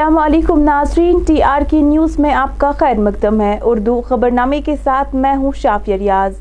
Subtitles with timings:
[0.00, 4.60] السلام علیکم ناظرین، ٹی آر کی نیوز میں آپ کا خیر مقدم ہے۔ اردو خبرنامے
[4.60, 6.32] کے ساتھ میں ہوں شافیہ ریاض۔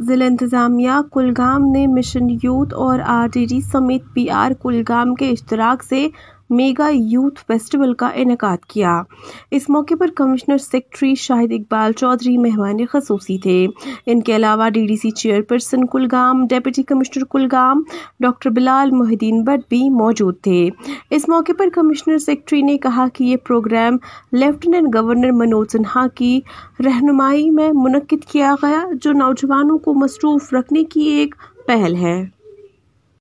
[0.00, 5.28] ضلع انتظامیہ کلگام نے مشن یوتھ اور آر ٹی ڈی سمیت پی آر کلگام کے
[5.28, 6.08] اشتراک سے
[6.50, 9.02] میگا یوتھ فیسٹیول کا انعقاد کیا۔
[9.50, 13.66] اس موقع پر کمشنر سیکٹری شاہد اقبال چودھری مہمان خصوصی تھے۔
[14.06, 15.10] ان کے علاوہ D D C
[15.42, 17.82] chairperson Kulgam, deputy commissioner Kulgam,
[18.20, 20.68] doctor Bilal Mohiuddin Bhat بھی موجود تھے۔
[21.10, 23.96] اس موقع پر کمشنر سیکٹری نے کہا کہ یہ program
[24.32, 26.40] lieutenant governor Manoj Sinha کی
[26.84, 31.34] رہنمائی میں منعقد کیا گیا، جو نوجوانوں کو مصروف رکھنے کی ایک
[31.66, 32.39] پہل ہے۔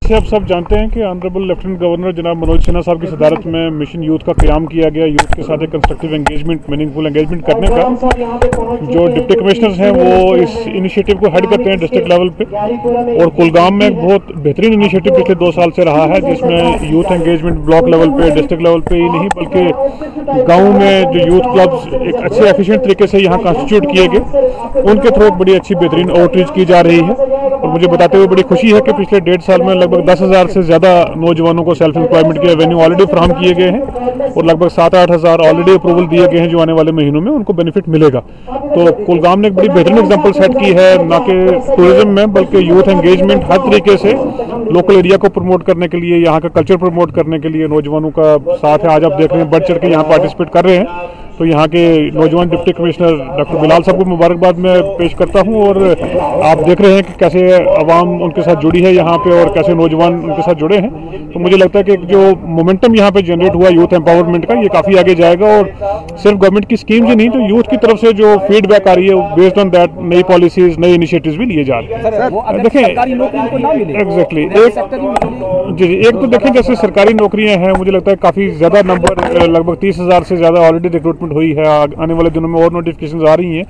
[0.07, 3.69] آپ سب جانتے ہیں کہ آنریبل لیفٹیننٹ گورنر جناب منوج سنہا صاحب کی صدارت میں
[3.71, 5.05] مشن یوتھ کا قیام کیا گیا.
[5.05, 7.83] یوتھ کے ساتھ ایک constructive engagement meaningful engagement کرنے کا
[8.91, 12.43] جو ڈپٹی کمشنرز ہیں وہ اس انیشیٹو کو ہیڈ کرتے ہیں ڈسٹرکٹ لیول پہ.
[12.53, 16.61] اور کلگام میں ایک بہت بہترین انیشیٹو پچھلے دو سال سے رہا ہے جس میں
[16.89, 21.47] یوتھ انگیجمنٹ بلاک لیول پہ ڈسٹرکٹ لیول پہ ہی نہیں بلکہ گاؤں میں جو یوتھ
[21.53, 24.81] کلبز ایک اچھے ایفیشینٹ طریقے سے یہاں کانسٹیٹیوٹ کیے گئے.
[24.81, 27.13] ان کے تھرو بڑی اچھی بہترین آؤٹ ریچ کی جا رہی ہے
[27.51, 30.21] اور مجھے بتاتے ہوئے بڑی خوشی ہے کہ پچھلے ڈیڑھ سال میں لگ بھگ دس
[30.21, 33.81] ہزار سے زیادہ نوجوانوں کو سیلف امپلائمنٹ کے ایونیو آلریڈی فراہم کیے گئے ہیں
[34.35, 37.21] اور لگ بھگ سات آٹھ ہزار آلریڈی اپروول دیے گئے ہیں جو آنے والے مہینوں
[37.21, 38.19] میں، ان کو بینیفٹ ملے گا۔
[38.75, 41.39] تو کلگام نے ایک بڑی بہترین اگزامپل سیٹ کی ہے، نہ کہ
[41.75, 44.13] ٹورزم میں، بلکہ یوتھ انگیجمنٹ ہر طریقے سے
[44.71, 48.09] لوکل ایریا کو پروموٹ کرنے کے لیے، یہاں کا کلچر پروموٹ کرنے کے لیے نوجوانوں
[48.09, 50.77] کا ساتھ ہے۔ آج آپ دیکھ رہے ہیں، بڑھ چڑھ کے یہاں پارٹیسپیٹ کر رہے
[50.77, 50.85] ہیں۔
[51.39, 51.81] تو یہاں کے
[52.13, 55.75] نوجوان ڈپٹی کمشنر ڈاکٹر بلال صاحب کو مبارکباد میں پیش کرتا ہوں اور
[56.43, 59.53] آپ دیکھ رہے ہیں کہ کیسے عوام ان کے ساتھ جڑی ہے یہاں پہ اور
[59.53, 60.89] کیسے نوجوان ان کے ساتھ جڑے ہیں۔
[61.33, 64.67] تو مجھے لگتا ہے کہ جو مومنٹم یہاں پہ جنریٹ ہوا یوتھ امپاورمنٹ کا یہ
[64.69, 65.65] کافی آگے جائے گا اور
[66.17, 68.95] صرف گورنمنٹ کی اسکیمز ہی نہیں تو یوتھ کی طرف سے جو فیڈ بیک آ
[68.95, 72.83] رہی ہے بیسڈ آن دیٹ نئی پالیسیز نئی انیشیٹوز بھی لیے جا رہے ہیں۔ دیکھیں
[72.83, 74.47] ایگزیکٹلی
[75.69, 79.17] جی جی ایک تو دیکھیں جیسے سرکاری نوکریاں ہیں مجھے لگتا ہے کافی زیادہ نمبر
[79.47, 81.67] لگ بھگ تیس ہزار سے زیادہ آلریڈی ریکروٹمنٹ ہوئی ہے
[81.97, 83.63] آنے والے دنوں میں اور نوٹیفکیشنز آ رہی ہیں۔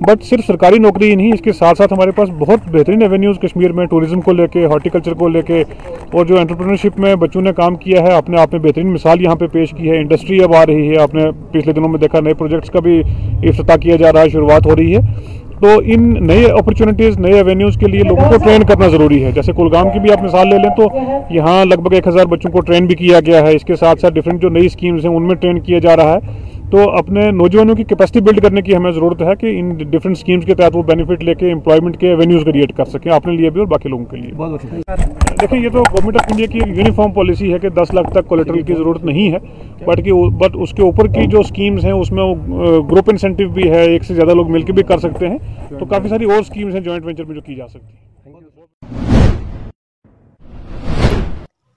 [0.00, 3.38] بٹ صرف سرکاری نوکری ہی نہیں، اس کے ساتھ ساتھ ہمارے پاس بہت بہترین ایونیوز
[3.38, 5.64] کشمیر میں ٹوریزم کو لے کے ہارٹیکلچر کو لے کے
[6.12, 9.34] اور جو انٹرپرینرشپ میں بچوں نے کام کیا ہے، اپنے آپ میں بہترین مثال یہاں
[9.34, 12.20] پہ پیش کی ہے۔ انڈسٹری اب آ رہی ہے، آپ نے پچھلے دنوں میں دیکھا
[12.20, 13.02] نئے پروجیکٹس کا بھی
[13.42, 15.00] افتتاح کیا جا رہا ہے، شروعات ہو رہی ہے۔
[15.60, 19.52] تو ان نئے اپرچونیٹیز نئے ایونیوز کے لیے لوگوں کو ٹرین کرنا ضروری ہے۔ جیسے
[19.52, 20.86] کلگام کی بھی آپ مثال لے لیں تو
[21.30, 24.00] یہاں لگ بھگ ایک ہزار بچوں کو ٹرین بھی کیا گیا ہے۔ اس کے ساتھ
[24.00, 27.30] ساتھ ڈفرینٹ جو نئی اسکیمز ہیں، ان میں ٹرین کیا جا رہا ہے۔ تو اپنے
[27.30, 30.76] نوجوانوں کی کیپیسٹی بلڈ کرنے کی ہمیں ضرورت ہے کہ ان ڈفرینٹ اسکیمز کے تحت
[30.76, 33.88] وہ بینیفٹ لے کے امپلائمنٹ کے ایونیوز کریٹ کر سکیں اپنے لیے بھی اور باقی
[33.88, 34.30] لوگوں کے لیے
[35.40, 38.62] دیکھیں یہ تو گورنمنٹ آف انڈیا کی یونیفارم پالیسی ہے کہ دس لاکھ تک کولیٹرل
[38.62, 39.38] کی ضرورت نہیں ہے
[39.84, 42.24] بٹ کہ بٹ اس کے اوپر کی جو اسکیمز ہیں اس میں
[42.90, 45.84] گروپ انسینٹیو بھی ہے ایک سے زیادہ لوگ مل کے بھی کر سکتے ہیں۔ تو
[45.84, 49.27] کافی ساری اور اسکیمز ہیں جوائنٹ وینچر میں جو کی جا سکتی ہیں۔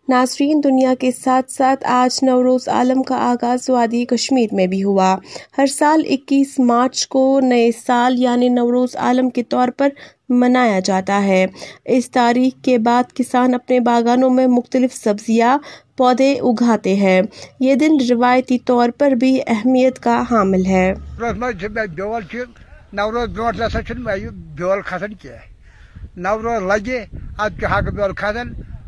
[0.09, 5.17] ناظرین، دنیا کے ساتھ ساتھ آج نوروز عالم کا آغاز وادی کشمیر میں بھی ہوا۔
[5.57, 9.89] ہر سال اکیس مارچ کو نئے سال یعنی نوروز عالم کے طور پر
[10.29, 11.45] منایا جاتا ہے۔
[11.85, 15.57] اس تاریخ کے بعد کسان اپنے باغانوں میں مختلف سبزیاں،
[15.97, 17.21] پودے اگاتے ہیں۔
[17.59, 20.93] یہ دن روایتی طور پر بھی اہمیت کا حامل ہے۔
[26.13, 26.61] نوروز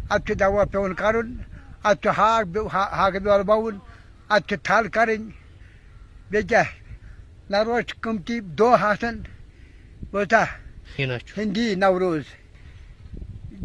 [0.10, 1.28] اد دوا پیون کرن
[1.90, 3.78] اد ہاک ہاک بیول بون
[4.30, 5.18] اد تھل کریں
[6.32, 6.64] بی کیا
[7.50, 9.16] نوروز قمتی دہ آسان
[10.12, 10.44] بوتا
[11.38, 12.26] ہندی نوروز.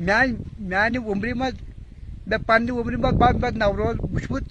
[0.07, 0.29] میان
[0.69, 1.55] میانہ عمر مز
[2.27, 4.47] مے پنہ عمر مز بد بد نوروز وچمت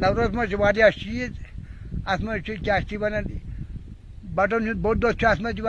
[0.00, 1.30] نوروز مز واریاہ چیز
[2.06, 3.24] ات مز کیا ونان
[4.34, 5.60] بڑن ہند بوڑ دہ ات مز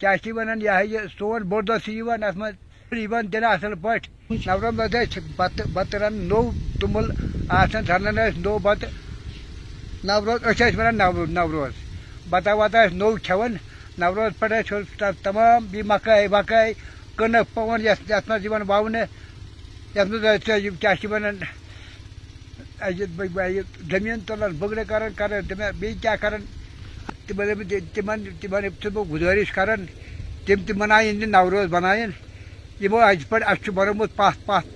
[0.00, 2.56] کیا ونان یہ سون بوڑ دہ سے ات
[2.92, 3.96] مز دن اصل پہ
[4.46, 4.74] نوروز
[5.36, 6.40] بت بت رن نو
[6.80, 7.06] تومل
[7.48, 8.84] آسان رنان نو بت
[10.04, 10.96] نوروز اچھا ونان
[11.34, 11.74] نوروز
[12.26, 13.56] بتا وتا نو کھان
[13.98, 16.72] نوروز پہ تمام یہ مکائی وکائی
[17.18, 18.94] کنک پون یت مز وون
[19.94, 21.36] یت مز کیا ونان
[23.90, 26.44] زمین تلان بگڑے کران کران بی کیا کران
[27.26, 29.86] تمن تمن تمن بہ گزارش کران
[30.46, 32.10] تم تہ منائن نوروز بنائن
[32.82, 34.66] یمو از پہ اس بنومت پت پت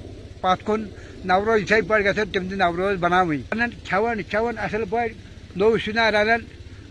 [0.43, 0.81] پت کن،
[1.29, 3.43] نوروز یتھے پہ گھن تم تہ نوروز بناویں
[3.89, 5.07] کھان کھان اصل پہ
[5.59, 6.43] نو سنا رنان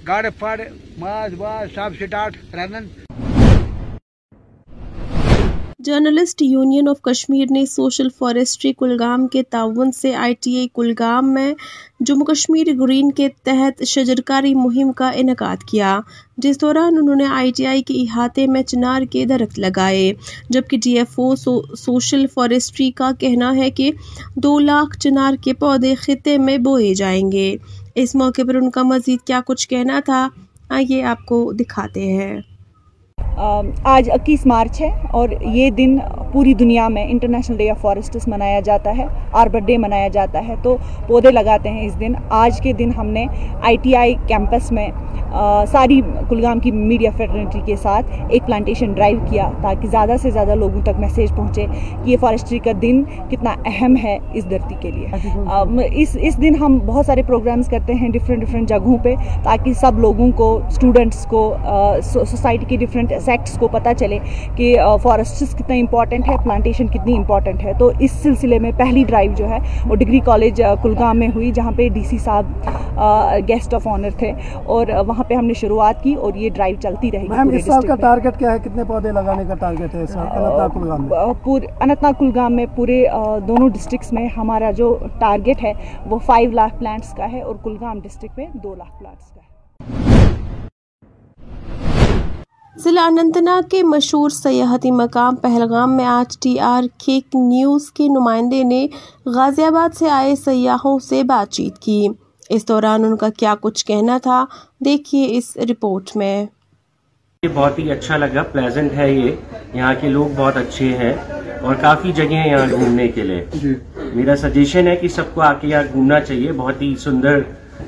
[0.08, 0.58] گاڑ پڑ
[1.02, 2.88] ماز واز سب سٹاٹ رنان
[5.86, 11.34] جرنلسٹ یونین آف کشمیر نے سوشل فارسٹری کلگام کے تعاون سے آئی ٹی آئی کلگام
[11.34, 11.54] میں
[12.00, 16.00] جموں کشمیر گرین کے تحت شجرکاری مہم کا انعقاد کیا،
[16.38, 20.14] جس دوران انہوں نے آئی ٹی آئی کے احاطے میں چنار کے درخت لگائے۔
[20.50, 21.36] جبکہ D F O
[21.76, 23.92] social forestry کا کہنا ہے کہ
[24.36, 27.56] دو لاکھ چنار کے پودے خطے میں بوئے جائیں گے۔
[27.96, 30.28] اس موقع پر ان کا مزید کیا کچھ کہنا تھا،
[30.70, 32.42] آئیے آپ کو دکھاتے ہیں۔
[33.38, 35.98] آج اکیس مارچ ہے اور یہ دن
[36.32, 39.06] پوری دنیا میں انٹرنیشنل ڈے آف فارسٹس منایا جاتا ہے
[39.42, 40.76] آربر ڈے منایا جاتا ہے۔ تو
[41.08, 43.26] پودے لگاتے ہیں اس دن۔ آج کے دن ہم نے
[43.62, 44.88] آئی ٹی آئی کیمپس میں
[45.72, 46.00] ساری
[46.30, 50.82] کلگام کی میڈیا فیڈرنٹی کے ساتھ ایک پلانٹیشن ڈرائیو کیا تاکہ زیادہ سے زیادہ لوگوں
[50.84, 51.66] تک میسیج پہنچے
[52.04, 55.08] کہ یہ فارسٹری کا دن کتنا اہم ہے اس دھرتی کے لیے۔
[55.94, 60.00] اس اس دن ہم بہت سارے پروگرامز کرتے ہیں ڈفرینٹ ڈفرینٹ جگہوں پہ تاکہ سب
[60.00, 61.42] لوگوں کو اسٹوڈنٹس کو
[62.04, 64.20] سوسائٹی کے ڈفرینٹ سیکٹس کو پتہ چلے
[64.56, 69.32] کہ فارسٹس کتنا امپورٹنٹ ہے پلانٹیشن کتنی امپورٹنٹ ہے تو اس سلسلے میں پہلی ڈرائیو
[69.36, 72.46] جو ہے وہ ڈگری کالج کلگام میں ہوئی جہاں پہ ڈی سی صاحب
[73.48, 74.32] گیسٹ آف آنر تھے
[74.66, 77.88] اور وہاں پہ ہم نے شروعات کی اور یہ ڈرائیو چلتی رہی میم اس سال
[77.88, 80.02] کا ٹارگٹ کیا ہے؟ کتنے پودے لگانے کا ٹارگٹ ہے
[81.82, 82.66] انت ناگ کلگام میں.
[82.76, 83.04] پورے
[83.48, 85.74] دونوں ڈسٹرکس میں ہمارا جو ٹارگٹ ہے
[86.10, 89.55] وہ فائیو لاکھ پلانٹس کا ہے اور کلگام ڈسٹرکٹ میں دو لاکھ پلانٹس کا ہے۔
[92.76, 98.08] ضلع اننت ناگ کے مشہور سیاحتی مقام پہلگام میں آج ٹی آر کیک نیوز کے
[98.08, 98.86] نمائندے نے
[99.26, 102.08] غازی آباد سے آئے سیاحوں سے بات چیت کی۔
[102.50, 104.44] اس دوران ان کا کیا کچھ کہنا تھا
[104.86, 106.46] دیکھیے اس رپورٹ میں۔
[107.44, 109.32] بہت ہی اچھا لگا پلیزنٹ ہے یہ۔
[109.74, 111.14] یہاں کے لوگ بہت اچھے ہیں
[111.62, 113.74] اور کافی جگہ ہیں یہاں گھومنے کے لیے۔ جی۔
[114.14, 117.40] میرا سجیشن ہے کہ سب کو آ کے یہاں گھومنا چاہیے بہت ہی سندر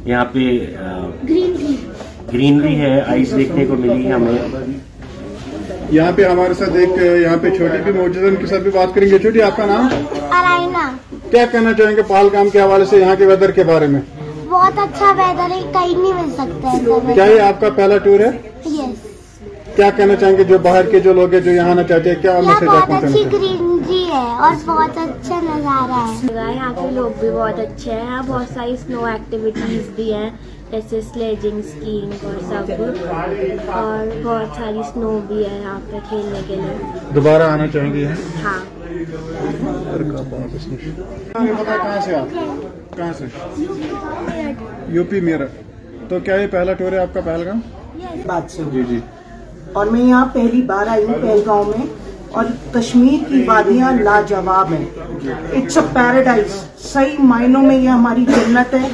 [0.05, 0.39] یہاں پہ
[2.33, 4.31] گرینری ہے آئس دیکھنے کو ملی ہمیں۔
[5.91, 6.89] یہاں پہ ہمارے ساتھ ایک
[7.21, 9.57] یہاں پہ چھوٹی بھی موجود ہے ان کے ساتھ بھی بات کریں گے۔ چھوٹی آپ
[9.57, 9.87] کا نام؟
[11.31, 14.01] کیا کہنا چاہیں گے پال کام کے حوالے سے یہاں کے ویدر کے بارے میں؟
[14.49, 18.31] بہت اچھا ویدر ہے کہیں نہیں مل سکتا کیا یہ آپ کا پہلا ٹور ہے؟
[19.75, 22.21] کیا کہنا چاہیں گے جو باہر کے جو لوگ ہیں جو یہاں آنا چاہتے ہیں؟
[22.21, 22.63] کیا بہت
[22.93, 23.66] اچھی گرینری
[24.17, 28.73] ہے اور بہت اچھا نظارہ ہے۔ یہاں کے لوگ بھی بہت اچھے ہیں۔ بہت ساری
[28.73, 30.29] اسنو ایکٹیویٹیز بھی ہیں
[30.71, 32.71] جیسے سلیجنگ اسکیئنگ اور سب۔
[33.67, 36.77] اور بہت ساری اسنو بھی ہے یہاں پہ کھیلنے کے لیے۔
[37.15, 38.07] دوبارہ آنا چاہیں گے
[38.43, 38.59] ہاں۔
[41.65, 42.35] کہاں سے آپ؟
[42.97, 43.25] کہاں سے؟
[44.87, 45.45] یو پی میرا
[46.09, 47.59] تو کیا یہ پہلا ٹور ہے آپ کا پہلگام؟
[48.25, 48.99] بات سے جی جی۔
[49.73, 54.85] اور میں یہاں پہلی بار آئی ہوں پہلگاؤں میں۔ اور کشمیر کی وادیاں لاجواب ہیں۔
[55.53, 56.45] اٹس اے پیراڈائز
[56.79, 58.89] صحیح معنوں میں یہ ہماری جنت ہے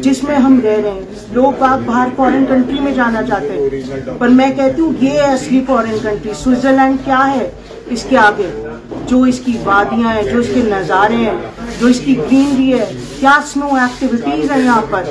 [0.00, 1.00] جس میں ہم رہ رہے ہیں۔
[1.32, 5.32] لوگ آپ باہر فورن کنٹری میں جانا چاہتے ہیں۔ پر میں کہتی ہوں یہ ہے
[5.32, 7.50] اصلی فورن کنٹری سوئٹزرلینڈ کیا ہے؟
[7.86, 8.66] اس کے آگے۔
[9.06, 11.34] جو اس کی وادیاں ہیں، جو اس کے نظارے ہیں،
[11.80, 12.84] جو اس کی گرینری ہے۔
[13.20, 15.02] کیا سنو ایکٹیویٹیز ہیں یہاں پر؟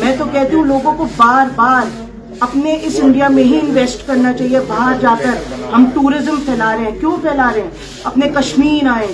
[0.00, 2.02] میں تو کہتی ہوں لوگوں کو بار بار
[2.40, 6.84] اپنے اس انڈیا میں ہی انویسٹ کرنا چاہیے، باہر جا کر ہم ٹورزم پھیلا رہے
[6.84, 7.70] ہیں۔ کیوں پھیلا رہے ہیں؟
[8.04, 9.08] اپنے کشمیر آئیں،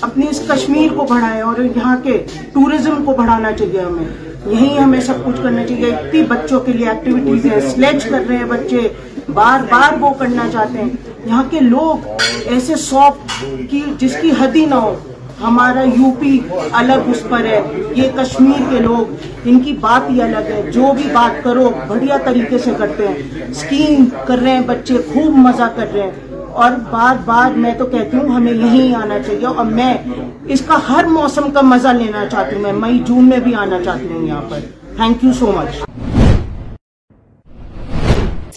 [0.00, 4.04] اپنے اس کشمیر کو بڑھائیں اور یہاں کے ٹورزم کو بڑھانا چاہیے ہمیں۔
[4.46, 8.36] یہی ہمیں سب کچھ کرنا چاہیے۔ اتنی بچوں کے لیے ایکٹیویٹیز ہیں سلیچ کر رہے
[8.36, 8.88] ہیں بچے۔
[9.34, 10.88] بار بار وہ کرنا چاہتے ہیں۔
[11.24, 12.08] یہاں کے لوگ
[12.44, 14.94] ایسے سافٹ کی، جس کی حد ہی نہ ہو۔
[15.42, 16.38] ہمارا یو پی
[16.72, 17.62] الگ اس پر ہے۔
[17.94, 22.16] یہ کشمیر کے لوگ، ان کی بات ہی الگ ہے۔ جو بھی بات کرو، بڑھیا
[22.24, 23.14] طریقے سے کرتے ہیں۔
[23.48, 26.10] اسکیم کر رہے ہیں بچے، خوب مزہ کر رہے ہیں۔
[26.52, 29.94] اور بار بار میں تو کہتی ہوں، ہمیں یہیں آنا چاہیے۔ اور میں
[30.44, 33.82] اس کا ہر موسم کا مزہ لینا چاہتی ہوں۔ میں مئی، جون میں بھی آنا
[33.84, 34.58] چاہتی ہوں یہاں پر۔
[34.96, 35.87] تھینک یو سو مچ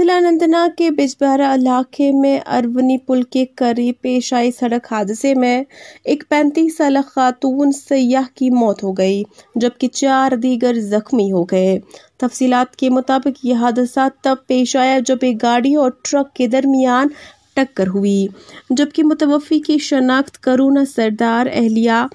[0.01, 5.63] ضلع انتناگ کے بجبہرا علاقے میں ارونی پل کے قریب پیش آئی سڑک حادثے میں
[6.03, 9.23] ایک پینتیس سالہ خاتون سیاح کی موت ہو گئی،
[9.55, 11.77] جبکہ چار دیگر زخمی ہو گئے۔
[12.17, 17.07] تفصیلات کے مطابق یہ حادثہ تب پیش آیا جب ایک گاڑی اور ٹرک کے درمیان
[17.53, 18.27] ٹکر ہوئی،
[18.69, 22.05] جبکہ متوفی کی شناخت کرونا سردار اہلیہ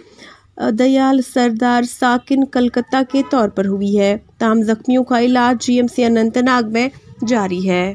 [0.79, 5.87] دیال سردار ساکن کلکتہ کے طور پر ہوئی ہے۔ تاہم زخمیوں کا علاج G M
[5.87, 6.89] C Anant Nag میں
[7.29, 7.95] جاری ہے۔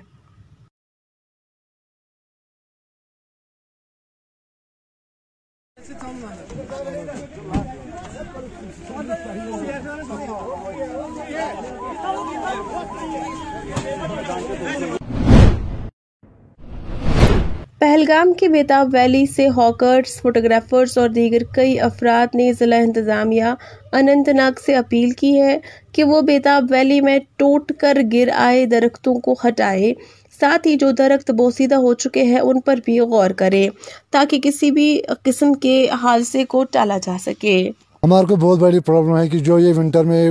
[17.81, 23.53] پہلگام کے بیتاب ویلی سے ہاکرز فوٹوگرافرز اور دیگر کئی افراد نے ضلع انتظامیہ
[23.91, 25.57] اننت ناگ سے اپیل کی ہے
[25.91, 29.93] کہ وہ بیتاب ویلی میں ٹوٹ کر گر آئے درختوں کو ہٹائے۔
[30.39, 33.69] ساتھ ہی جو درخت بوسیدہ ہو چکے ہیں ان پر بھی غور کریں
[34.11, 34.88] تاکہ کسی بھی
[35.23, 37.57] قسم کے حادثے کو ٹالا جا سکے۔
[38.03, 40.29] ہمارے کو بہت بڑی پرابلم ہے کہ جو یہ ونٹر میں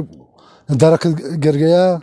[0.69, 1.07] درخت
[1.45, 1.97] گر گیا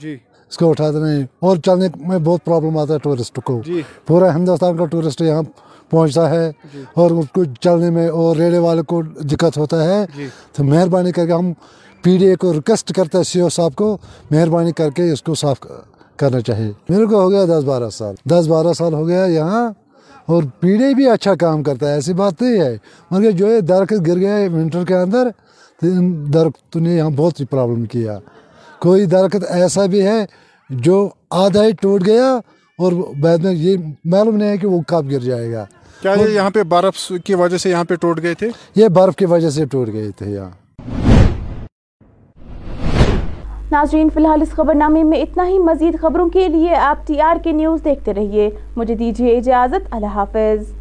[0.50, 3.62] اس کو اٹھاتے نہیں اور چلنے میں بہت پرابلم آتا ہے ٹورسٹ کو۔
[4.06, 5.44] پورا ہندوستان کا ٹورسٹ یہاں
[5.89, 6.51] پہنچتا ہے۔
[6.94, 10.06] اور اس کو چلنے میں اور ریڑے والے کو دقت ہوتا ہے۔
[10.54, 11.54] تو مہربانی کر کے ہم
[12.01, 13.98] پی ڈی اے کو ریکویسٹ کرتے ہیں سی او صاحب کو۔
[14.32, 15.60] مہربانی کر کے اس کو صاف
[16.16, 19.72] کرنا چاہیے۔ میرے کو ہو گیا دس بارہ سال۔ دس بارہ سال ہو گیا یہاں۔
[20.25, 22.77] اور پی ڈی اے بھی اچھا کام کرتا ہے ایسی بات نہیں ہے۔
[23.12, 25.27] مگر جو یہ درخت گر گیا ہے ونٹر کے اندر
[25.82, 28.20] تو ان درختوں نے یہاں بہت ہی پرابلم کیا۔
[28.80, 30.26] کوئی درخت ایسا بھی ہے
[30.70, 32.36] جو آدھا ہی ٹوٹ گیا
[32.80, 35.66] اور بعد میں یہ معلوم نہیں ہے کہ وہ کب گر جائے گا۔
[36.02, 39.16] کیا یہ یہاں پہ برف کی وجہ سے یہاں پہ ٹوٹ گئے تھے؟ یہ برف
[39.16, 40.50] کی وجہ سے ٹوٹ گئے تھے یہاں
[43.72, 47.22] ناظرین فی الحال اس خبر نامے میں اتنا ہی مزید خبروں کے لیے آپ ٹی
[47.22, 50.77] آر کے نیوز دیکھتے رہیے۔ مجھے دیجیے اجازت۔ اللہ حافظ۔